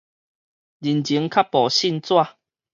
[0.03, 0.05] 人情
[1.29, 2.27] 較薄信紙